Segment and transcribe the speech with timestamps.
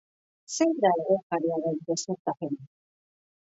[0.59, 2.61] Zein da egunkariaren gezurtapena?